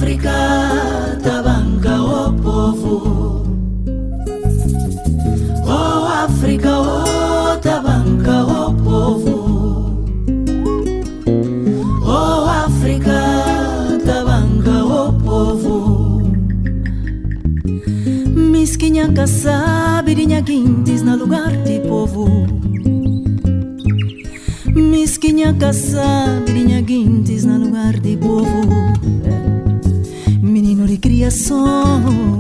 África 0.01 1.19
tabanca 1.23 2.01
o 2.01 2.33
povo 2.33 3.43
Oh 5.67 6.07
África, 6.25 6.71
oh 6.81 7.59
tabanca 7.59 8.45
o 8.47 8.75
povo 8.83 10.07
Oh 12.03 12.49
África 12.49 13.13
tabanca 14.03 14.85
o 14.87 15.13
povo 15.23 16.23
Misquinha 18.35 19.13
caçabirinha 19.13 20.41
dinha 20.41 20.65
quintes 20.65 21.03
na 21.03 21.15
lugar 21.15 21.55
de 21.59 21.79
povo 21.81 22.47
Misquinha 24.75 25.53
caçabirinha 25.53 26.81
dinha 26.81 26.83
quintes 26.83 27.45
na 27.45 27.59
lugar 27.59 28.01
de 28.01 28.17
povo 28.17 29.20
coração 31.31 32.39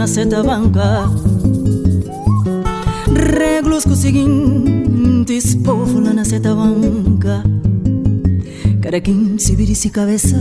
na 0.00 0.06
seta 0.06 0.42
banca. 0.42 1.10
Reglos 3.36 3.84
com 3.84 3.94
seguintes 3.94 5.54
povo 5.56 6.00
na 6.00 6.24
seta 6.24 6.54
banca. 6.54 7.44
Cada 8.80 8.98
quem 9.02 9.36
se 9.36 9.54
vira 9.54 9.74
se 9.74 9.90
cabeça 9.90 10.38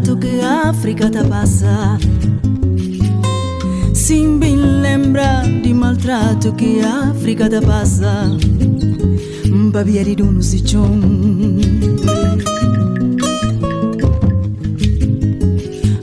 África 0.00 1.10
tá 1.10 1.24
passa 1.24 1.98
Sim, 3.92 4.38
bem 4.38 4.54
lembra 4.54 5.42
de 5.42 5.74
maltrato 5.74 6.52
que 6.52 6.80
África 6.80 7.50
tá 7.50 7.60
passa. 7.60 8.30
Babiari 9.72 10.14
do 10.14 10.26
no 10.26 10.40
sichon 10.40 11.00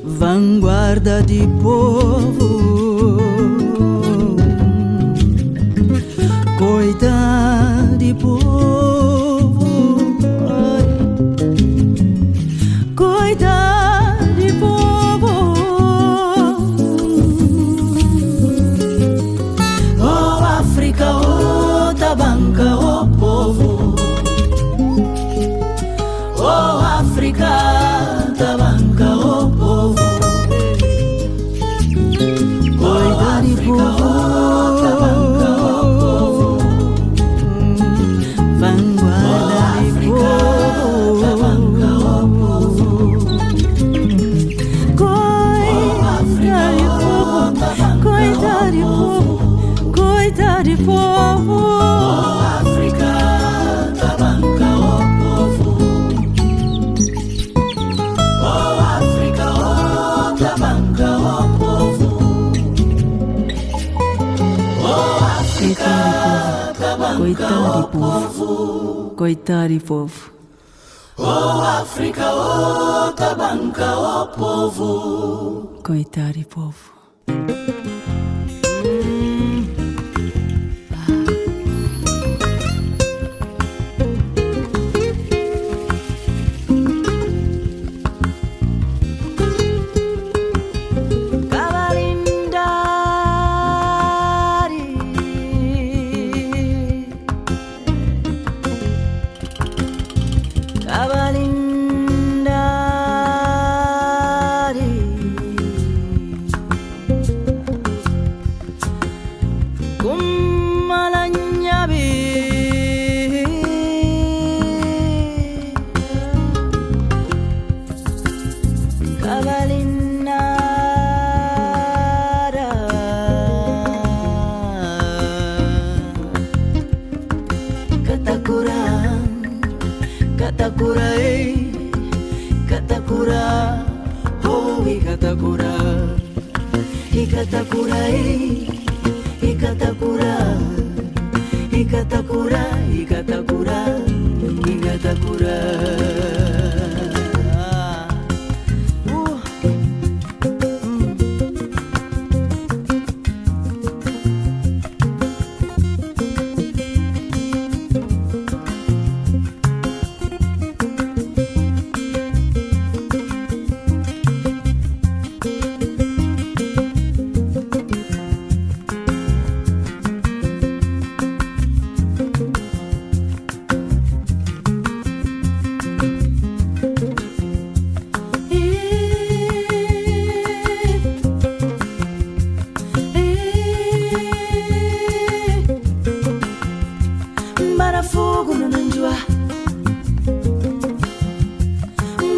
Vanguarda 0.03 1.23
de 1.23 1.47
povo 1.61 2.54
coitado 69.25 69.79
povo. 69.79 70.31
Oh 71.17 71.61
África, 71.81 72.31
oh 72.31 73.11
Tabanca, 73.13 73.97
oh 73.97 74.27
povo. 74.27 75.81
Coitado 75.81 76.45
povo. 76.47 76.93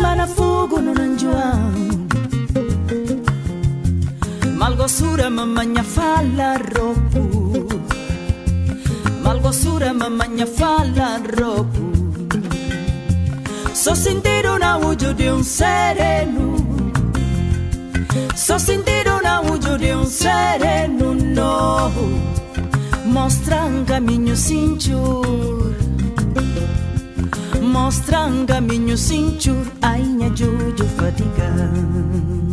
manafugu 0.08 0.78
nunanjua 0.86 1.46
malgosura 4.60 5.30
mamma 5.30 5.46
mamanya 5.46 5.84
fala 5.84 6.50
ropu. 6.76 7.24
Malgosura 9.24 9.90
mamma 9.94 10.10
mamanya 10.10 10.48
fala 10.58 11.10
ropu. 11.38 11.88
So 13.74 13.94
sentire 13.96 14.50
un 14.56 14.64
audio 14.64 15.12
di 15.14 15.28
un 15.28 15.44
sereno. 15.44 16.48
So 18.46 18.58
sentire 18.58 19.10
un 19.10 19.26
audio 19.26 19.76
di 19.78 19.90
un 19.90 20.06
sereno 20.06 21.14
no. 21.38 21.92
Mostra 23.04 23.66
un 23.66 23.84
cammino 23.84 24.36
sincero. 24.36 25.57
mostram 27.88 28.46
caminho, 28.46 28.98
sinto, 28.98 29.56
ainha, 29.82 30.30
juju, 30.36 30.84
fatiga. 30.98 32.47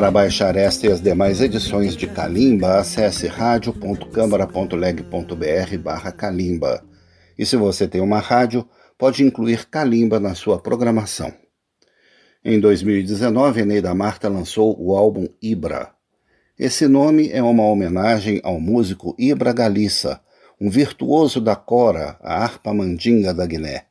Para 0.00 0.10
baixar 0.10 0.56
esta 0.56 0.86
e 0.86 0.90
as 0.90 0.98
demais 0.98 1.42
edições 1.42 1.94
de 1.94 2.06
Kalimba, 2.06 2.78
acesse 2.78 3.26
radio.câmara.leg.br 3.26 5.78
barra 5.78 6.10
Kalimba. 6.10 6.82
E 7.38 7.44
se 7.44 7.54
você 7.54 7.86
tem 7.86 8.00
uma 8.00 8.18
rádio, 8.18 8.66
pode 8.96 9.22
incluir 9.22 9.68
Kalimba 9.68 10.18
na 10.18 10.34
sua 10.34 10.58
programação. 10.58 11.30
Em 12.42 12.58
2019, 12.58 13.60
Eneida 13.60 13.94
Marta 13.94 14.26
lançou 14.30 14.74
o 14.82 14.96
álbum 14.96 15.28
Ibra. 15.42 15.90
Esse 16.58 16.88
nome 16.88 17.28
é 17.30 17.42
uma 17.42 17.64
homenagem 17.64 18.40
ao 18.42 18.58
músico 18.58 19.14
Ibra 19.18 19.52
Galissa, 19.52 20.18
um 20.58 20.70
virtuoso 20.70 21.42
da 21.42 21.56
cora, 21.56 22.16
a 22.22 22.42
harpa 22.42 22.72
mandinga 22.72 23.34
da 23.34 23.44
Guiné. 23.44 23.89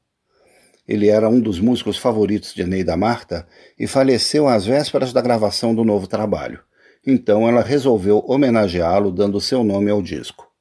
Ele 0.89 1.07
era 1.07 1.29
um 1.29 1.39
dos 1.39 1.59
músicos 1.59 1.99
favoritos 1.99 2.51
de 2.51 2.63
Neida 2.63 2.97
Marta 2.97 3.47
e 3.77 3.85
faleceu 3.85 4.47
às 4.47 4.65
vésperas 4.65 5.13
da 5.13 5.21
gravação 5.21 5.75
do 5.75 5.83
novo 5.83 6.07
trabalho. 6.07 6.61
Então 7.05 7.47
ela 7.47 7.61
resolveu 7.61 8.25
homenageá-lo 8.27 9.11
dando 9.11 9.39
seu 9.39 9.63
nome 9.63 9.91
ao 9.91 10.01
disco. 10.01 10.51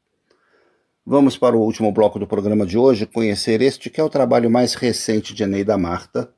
Vamos 1.05 1.39
para 1.39 1.57
o 1.57 1.63
último 1.63 1.91
bloco 1.93 2.19
do 2.19 2.27
programa 2.27 2.67
de 2.67 2.77
hoje 2.77 3.07
conhecer 3.07 3.63
este 3.63 3.89
que 3.89 4.03
é 4.03 4.05
o 4.05 4.11
trabalho 4.11 4.51
mais 4.51 4.75
recente 4.75 5.33
de 5.33 5.47
Neida 5.47 5.79
Marta, 5.79 6.31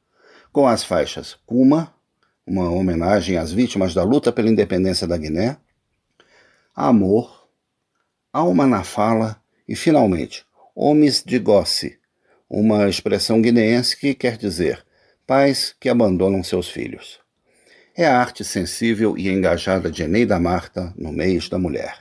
com 0.53 0.69
as 0.69 0.85
faixas 0.85 1.37
Kuma, 1.45 1.93
uma 2.47 2.71
homenagem 2.71 3.39
às 3.39 3.51
vítimas 3.51 3.93
da 3.93 4.05
luta 4.05 4.31
pela 4.31 4.49
independência 4.49 5.05
da 5.05 5.17
Guiné, 5.17 5.57
Amor, 6.77 7.49
Alma 8.33 8.69
na 8.69 8.85
Fala 8.85 9.43
e, 9.67 9.75
finalmente, 9.75 10.47
Homens 10.77 11.25
de 11.27 11.41
Gossi, 11.41 12.00
uma 12.51 12.89
expressão 12.89 13.41
guineense 13.41 13.97
que 13.97 14.13
quer 14.13 14.37
dizer 14.37 14.85
pais 15.25 15.77
que 15.79 15.89
abandonam 15.89 16.43
seus 16.43 16.69
filhos. 16.69 17.21
É 17.97 18.05
a 18.05 18.19
arte 18.19 18.43
sensível 18.43 19.17
e 19.17 19.29
engajada 19.29 19.89
de 19.89 20.03
Eneida 20.03 20.41
Marta 20.41 20.93
no 20.97 21.13
mês 21.13 21.49
da 21.49 21.57
mulher. 21.57 21.97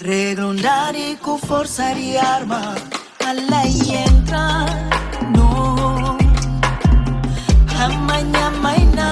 Regrondare 0.00 1.18
cu 1.22 1.38
forța 1.46 1.82
riarma 1.92 2.72
alla 3.26 3.62
entra 4.04 4.64
no. 5.32 6.16
Amanya 7.82 8.52
maina 8.62 9.10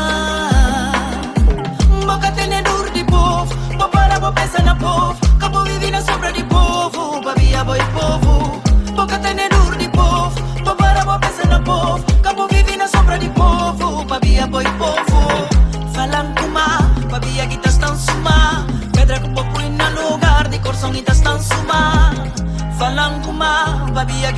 Moca 2.07 2.31
tene 2.31 2.63
dur 2.65 2.91
di 2.93 3.05
pof 3.05 3.55
Popara 3.77 4.19
popesa 4.19 4.63
na 4.63 4.75
pof 4.75 5.26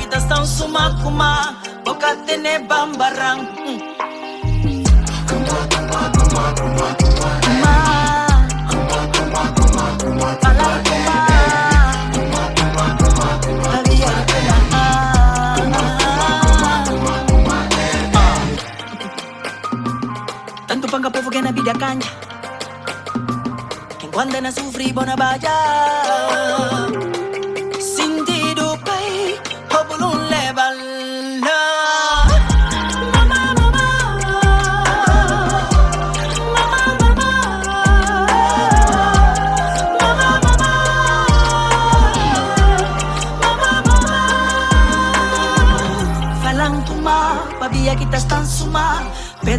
kita 0.09 0.25
stão 0.25 0.41
suma 0.41 0.89
kuma 1.05 1.53
boca 1.85 2.17
tene 2.25 2.65
bambarang. 2.65 3.45
Kuma 7.45 7.75
Tanto 20.65 20.89
panga 20.89 21.13
povo 21.13 21.29
que 21.29 21.37
na 21.37 21.53
vida 21.53 21.77
Quem 24.01 24.09
quando 24.09 24.41
na 24.41 24.49
sofri 24.49 24.89
bona 24.89 25.13
baja 25.13 25.53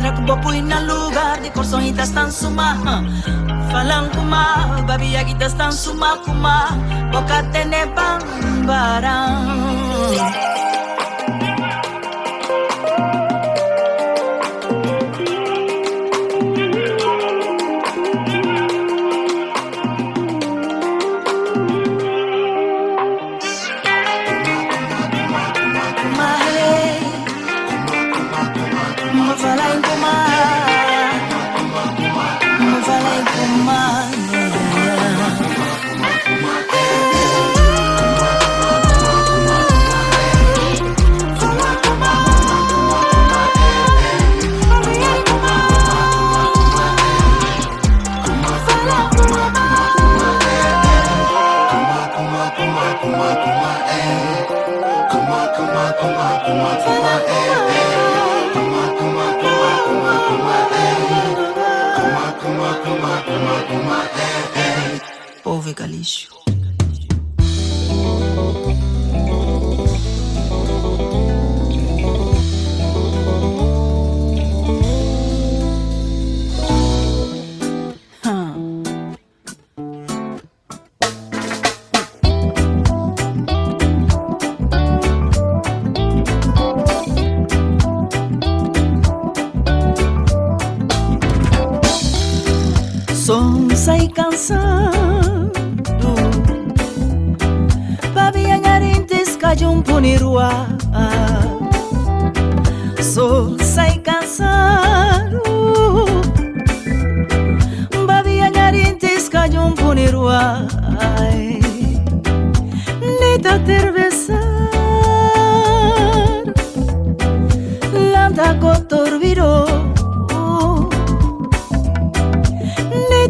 Vedrà 0.00 0.16
un 0.16 0.40
po' 0.40 0.52
in 0.52 0.72
lugar 0.86 1.40
di 1.40 1.50
corso 1.50 1.76
in 1.76 1.94
testa 1.94 2.30
suma 2.30 2.72
Falan 3.68 4.08
kuma, 4.10 4.80
babi 4.86 5.12
ya 5.12 5.22
kita 5.22 5.48
stan 5.48 5.72
suma 5.72 6.16
kuma. 6.24 6.72
Boca 7.12 7.44
te 7.52 7.64
ne 7.68 7.84
bambaran 7.92 9.89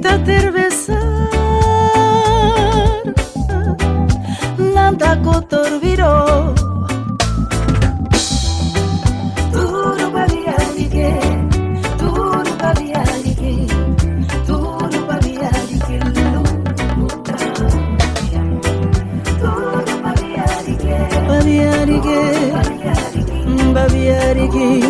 quítate 0.01 0.51
besar 0.51 0.96
Nantako 4.74 5.42
torbiro 5.51 6.55
Turu 9.53 10.07
babialike 10.14 11.11
Turu 12.01 12.53
babialike 12.62 13.53
Turu 14.48 15.01
babialike 15.09 15.98
Turu 19.40 19.94
babialike 20.03 20.96
Babialike 21.28 22.20
Babialike 23.74 24.89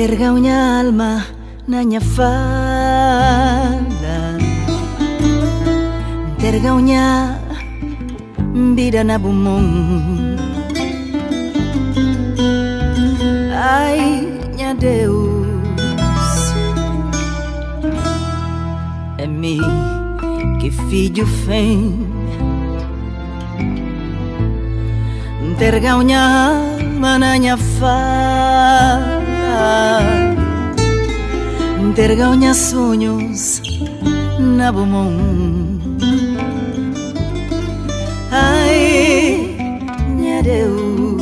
Terga 0.00 0.32
minha 0.32 0.80
alma 0.80 1.26
na 1.68 1.84
minha 1.84 2.00
fala. 2.00 2.40
Terga 6.40 6.72
minha 6.72 7.36
vida 8.74 9.04
na 9.04 9.18
bumong 9.18 10.40
Ai, 13.52 14.24
minha 14.56 14.72
Deus. 14.72 15.44
É 19.18 19.26
mim 19.26 19.60
que 20.60 20.70
filho 20.88 21.26
fém 21.44 22.08
Terga 25.58 25.98
minha 25.98 26.24
alma 26.24 27.18
na 27.18 27.38
minha 27.38 27.58
fala 29.60 30.36
Terga 31.94 32.30
minha 32.30 32.54
sonhos 32.54 33.60
na 34.38 34.72
bumong 34.72 35.76
Ai, 38.32 39.58
minha 40.08 40.40
Deus. 40.40 41.20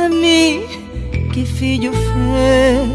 A 0.00 0.08
mim 0.08 0.64
que 1.32 1.44
filho 1.44 1.92
fez? 1.92 2.88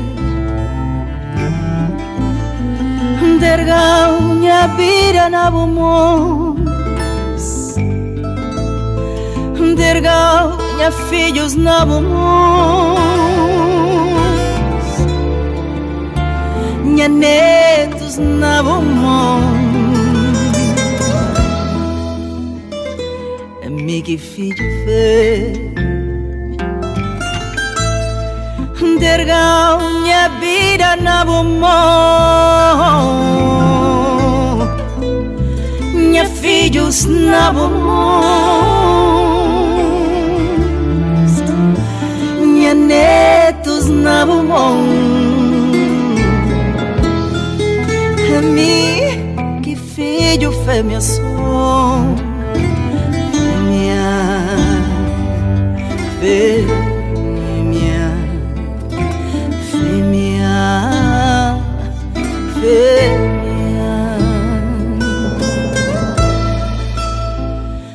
Dergau 3.40 4.22
minha 4.22 4.68
vida 4.76 5.30
na 5.30 5.52
Dergau 5.52 6.50
minha 9.78 10.59
filhos 11.10 11.56
na 11.56 11.86
bomos 11.86 13.00
Minha 16.84 17.08
netos 17.08 18.18
na 18.18 18.64
bomos 18.64 19.60
que 24.10 24.18
filho 24.18 24.58
fez 24.86 25.58
Dergau 29.00 29.80
minha 29.80 30.28
vida 30.40 30.96
na 30.98 31.24
bomó 31.24 31.70
Minha 35.94 36.26
filhos 36.26 37.06
na 37.06 37.52
bomó 44.30 44.76
É 48.36 48.42
mim 48.42 49.62
que 49.64 49.76
filho 49.76 50.52
fez 50.64 50.86
minha 50.86 51.02
som 51.02 52.16
fêmea, 56.20 58.12
fêmea, 59.72 60.68
fêmea. 62.60 63.20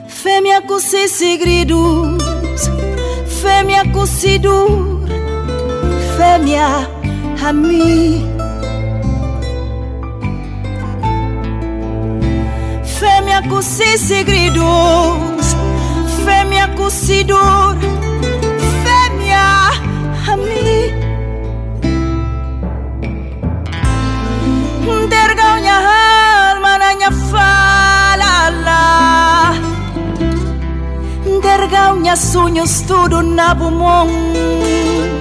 Fêmea 0.09 0.63
com 0.63 0.81
seus 0.81 1.11
segredos, 1.11 2.19
fêmea 3.27 3.87
com 3.93 4.07
se 4.07 4.39
fêmea 6.45 6.89
a 7.43 7.53
mim. 7.53 8.31
Fêmea 12.85 13.43
com 13.49 13.63
seus 13.63 14.01
segredos, 14.01 15.57
fêmea 16.25 16.69
com 16.77 16.91
se 16.91 17.25
dor 17.25 17.77
kami 20.27 20.93
Dergaunya 25.09 25.77
hal 25.87 26.61
mananya 26.61 27.11
falala 27.31 28.83
Dergaunya 31.43 32.17
sonhos 32.17 32.83
tudo 32.83 33.23
na 33.23 33.55
bumong 33.55 34.11
Ai, 34.91 35.14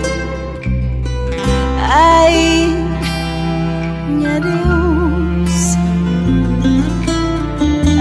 minha 4.08 4.40
Deus. 4.40 5.78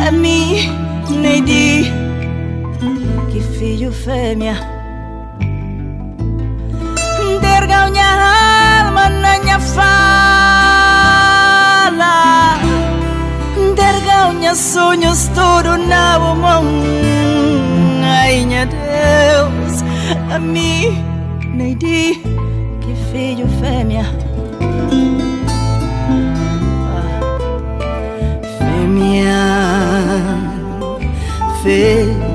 A 0.07 0.11
mim, 0.11 0.70
Neidi 1.09 1.92
Que 3.30 3.40
filho 3.40 3.92
fêmea. 3.92 4.57
Minha 7.90 8.11
alma 8.86 9.09
na 9.09 9.38
minha 9.40 9.61
fala. 9.61 9.84
Dergau 13.76 14.32
minha 14.32 14.55
sonhos 14.55 15.28
tudo 15.28 15.76
na 15.78 16.18
mão. 16.18 16.64
Ai, 18.05 18.46
minha 18.46 18.66
Deus. 18.66 19.82
A 20.34 20.38
mim, 20.38 21.05
Neidi 21.55 22.22
Que 22.93 22.99
filho 23.11 23.49
fêmea. 23.59 24.05
Fêmea. 28.59 29.32
Fêmea 31.62 32.32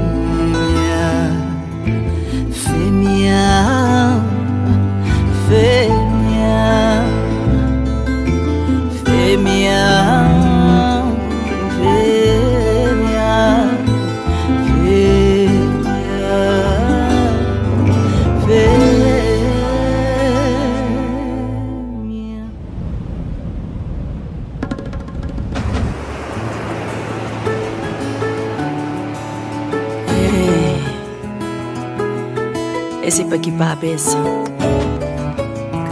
Para 33.28 33.40
que 33.40 33.52
cabeça 33.52 34.18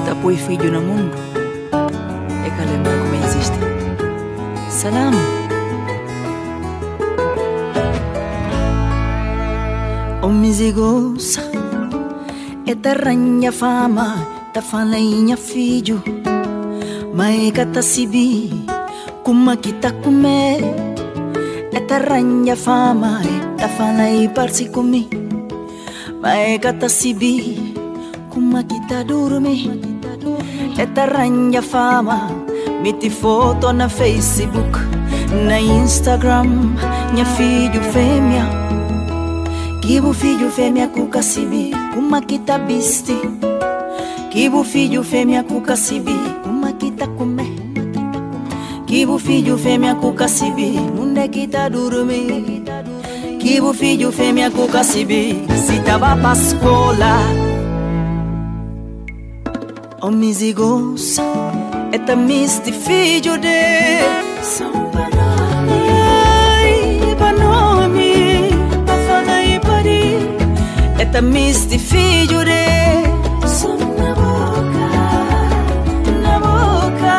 apoio 0.10 0.38
filho 0.38 0.72
no 0.72 0.82
mundo 0.82 1.16
é 2.46 2.50
que 2.50 2.66
lembra 2.72 2.92
como 2.98 3.16
existe. 3.24 3.60
Salam. 4.70 5.14
Misigos 10.46 11.38
é 12.68 12.76
terranha 12.76 13.52
fama, 13.52 14.28
tá 14.54 14.62
falinha 14.62 15.36
filho, 15.36 16.04
mas 17.14 17.52
tá 17.74 17.82
sibi, 17.82 18.66
como 19.24 19.58
que 19.58 19.74
tá 19.74 19.92
comer. 19.92 20.62
É 21.74 21.80
terranha 21.80 22.56
fama, 22.56 23.22
tá 23.58 23.68
falei 23.70 24.30
parsi 24.30 24.70
comi, 24.70 25.10
mas 25.12 25.25
tá 26.26 26.90
sibi, 26.90 27.54
kuma 28.34 28.64
kita 28.64 29.04
durmi. 29.06 29.70
Eta 30.78 31.06
ranja 31.06 31.62
fama 31.62 32.28
Miti 32.84 33.10
foto 33.10 33.72
na 33.72 33.88
Facebook 33.88 34.76
Na 35.48 35.56
Instagram 35.60 36.76
nya 37.14 37.26
filho 37.26 37.80
fêmea 37.94 38.44
Kibu 39.80 40.14
filho 40.14 40.50
fêmea 40.50 40.88
kuka 40.88 41.22
sibi 41.24 41.72
Kuma 41.94 42.20
kita 42.22 42.60
bisti. 42.60 43.16
Kibu 44.30 44.64
filho 44.64 45.04
fêmea 45.04 45.44
kuka 45.44 45.78
sibi 45.78 46.18
Kuma 46.44 46.74
kita 46.74 47.08
kume. 47.08 47.48
Kibu 48.86 49.20
filho 49.20 49.58
fêmea 49.58 49.96
kuka 49.96 50.28
sibi 50.28 50.76
Munde 50.76 51.28
kita 51.32 51.70
dormir 51.70 52.65
Kibu 53.46 53.74
filho 53.76 54.12
fêmea 54.12 54.50
kuka 54.50 54.84
sibi 54.84 55.46
Se 55.68 55.80
tava 55.82 56.18
pra 56.18 56.34
escola 56.34 57.14
O 60.02 60.10
misigos 60.10 61.20
é 61.92 62.00
tamisti 62.00 62.72
filho 62.72 63.38
de. 63.38 64.02
São 64.42 64.72
Panami 64.90 65.86
Panami 67.20 68.50
Afana 68.94 69.44
e 69.44 69.60
Pari 69.60 70.28
Eta 71.00 71.22
misti 71.22 71.78
filho 71.78 72.44
de. 72.44 72.66
Som 73.48 73.78
na 74.00 74.16
boca, 74.22 74.90
na 76.24 76.40
boca 76.40 77.18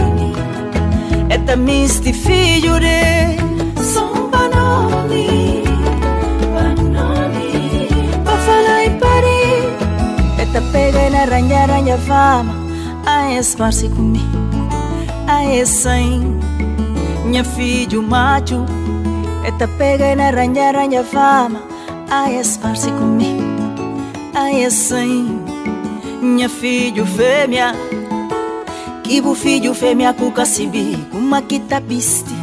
em 0.00 0.14
mim 0.14 0.34
Eta 1.30 1.54
misti 1.54 2.12
filho 2.12 2.80
de 2.80 3.43
na 11.26 11.66
ranha 11.66 11.98
fama 11.98 12.54
A 13.06 13.32
esparce 13.32 13.88
comigo. 13.88 14.24
A 15.26 15.44
essaim 15.44 16.38
Minha 17.24 17.44
filho 17.44 18.02
macho. 18.02 18.64
Eta 19.46 19.66
pega 19.78 20.14
na 20.14 20.30
ranha 20.30 20.72
ranha 20.72 21.02
fama 21.02 21.62
A 22.10 22.30
esparce 22.30 22.90
comigo. 22.90 23.42
A 24.34 24.52
essaim 24.52 25.40
Minha 26.20 26.48
filho 26.48 27.06
fêmea. 27.06 27.74
Kibu 29.02 29.34
filho 29.34 29.74
fêmea 29.74 30.12
cuca 30.12 30.44
sibi 30.44 30.96
Kuma 31.10 31.42
kita 31.42 31.80
piste. 31.80 32.34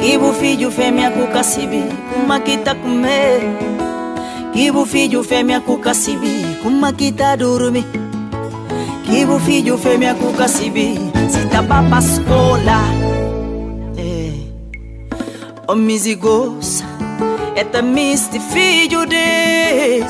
Kibu 0.00 0.32
filho 0.32 0.70
fêmea 0.70 1.10
cuca 1.10 1.42
sibi 1.42 1.82
Kuma 2.14 2.40
kita 2.40 2.74
comer. 2.74 3.40
Kibu 4.52 4.86
filho 4.86 5.22
fêmea 5.22 5.60
cuca 5.60 5.94
sibi 5.94 6.47
Kuma 6.62 6.92
kita 6.92 7.36
dormir 7.36 7.84
Kibu 9.04 9.38
filho 9.38 9.78
fêmea 9.78 10.14
cuca 10.14 10.48
sibi 10.48 10.98
Se 11.30 11.46
tá 11.46 11.62
pra 11.62 11.98
escola 11.98 12.80
É 13.96 14.32
O 15.66 15.74
misigosa 15.74 16.84
Eta 17.56 17.82
misti 17.82 18.38
filho 18.38 19.06
de 19.06 20.04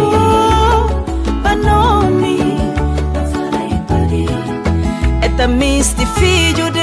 Oh, 0.00 0.88
Panomi. 1.42 2.58
Eta 5.22 5.46
misti 5.46 6.04
filho 6.06 6.70
de 6.70 6.77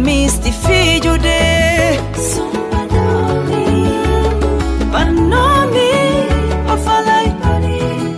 misti 0.00 0.50
filho 0.52 1.18
de 1.18 1.98
banoni, 2.72 3.98
Panomi 4.90 5.92
pra 6.66 6.76
falar 6.76 7.24
em 7.24 7.32
Paris 7.32 8.16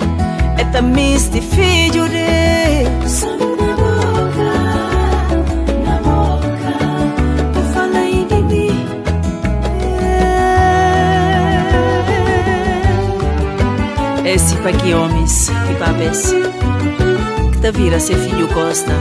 Eta 0.59 0.83
misti 0.83 1.41
filho 1.41 2.09
de 2.09 3.09
Som 3.09 3.37
na 3.61 3.75
boca, 3.83 4.53
na 5.85 5.97
boca 6.07 6.75
falar 7.75 8.07
em 8.07 8.27
mim 8.45 8.87
Esse 14.25 14.57
para 14.57 14.73
que 14.73 14.95
homens 14.95 15.49
e 15.49 15.75
babes 15.75 16.33
Que 17.53 17.59
tá 17.59 17.71
vira 17.73 17.99
ser 17.99 18.17
filho 18.17 18.49
costa 18.49 18.93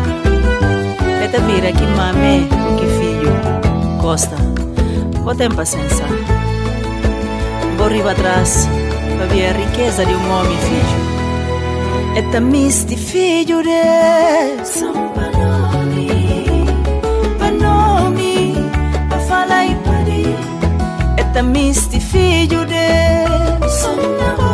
Que 1.30 1.39
vira 1.39 1.72
que 1.72 1.86
mame 1.86 2.49
que 2.78 2.86
filho 2.86 3.32
costa. 4.01 4.36
Vou 5.24 5.36
ter 5.36 5.53
paciência 5.53 6.05
Vou 7.78 7.88
riba 7.88 8.11
atrás 8.11 8.67
Para 9.15 9.28
ver 9.28 9.49
a 9.49 9.53
riqueza 9.53 10.03
de 10.03 10.13
um 10.13 10.32
homem 10.32 10.57
filho 10.57 12.17
É 12.17 12.22
tamisti 12.32 12.97
filho 12.97 13.61
de 13.61 14.65
Som 14.65 15.13
banoni, 15.13 16.65
banoni 17.39 18.55
Pra 19.09 19.19
falar 19.19 19.65
em 19.65 19.76
Paris 19.78 20.36
É 21.17 21.24
tamisti 21.34 21.99
filho 21.99 22.65
de 22.65 23.69
Som 23.69 23.95
na 23.95 24.51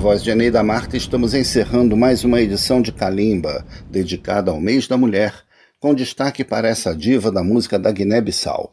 voz 0.00 0.22
de 0.22 0.30
Eneida 0.30 0.62
Marta, 0.62 0.96
estamos 0.96 1.34
encerrando 1.34 1.94
mais 1.94 2.24
uma 2.24 2.40
edição 2.40 2.80
de 2.80 2.90
Kalimba, 2.90 3.66
dedicada 3.90 4.50
ao 4.50 4.58
mês 4.58 4.88
da 4.88 4.96
mulher, 4.96 5.34
com 5.78 5.94
destaque 5.94 6.42
para 6.42 6.68
essa 6.68 6.96
diva 6.96 7.30
da 7.30 7.44
música 7.44 7.78
da 7.78 7.92
Guiné-Bissau. 7.92 8.72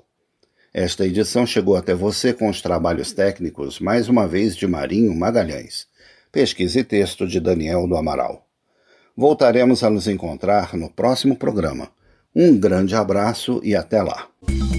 Esta 0.73 1.05
edição 1.05 1.45
chegou 1.45 1.75
até 1.75 1.93
você 1.93 2.31
com 2.31 2.47
os 2.49 2.61
trabalhos 2.61 3.11
técnicos, 3.11 3.81
mais 3.81 4.07
uma 4.07 4.25
vez, 4.25 4.55
de 4.55 4.65
Marinho 4.65 5.13
Magalhães. 5.13 5.85
Pesquisa 6.31 6.79
e 6.79 6.83
texto 6.85 7.27
de 7.27 7.41
Daniel 7.41 7.85
do 7.87 7.97
Amaral. 7.97 8.47
Voltaremos 9.15 9.83
a 9.83 9.89
nos 9.89 10.07
encontrar 10.07 10.77
no 10.77 10.89
próximo 10.89 11.35
programa. 11.35 11.89
Um 12.33 12.57
grande 12.57 12.95
abraço 12.95 13.59
e 13.65 13.75
até 13.75 14.01
lá. 14.01 14.29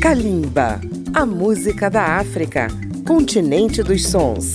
Kalimba, 0.01 0.81
a 1.13 1.27
música 1.27 1.91
da 1.91 2.17
África, 2.17 2.69
continente 3.07 3.83
dos 3.83 4.07
sons. 4.07 4.55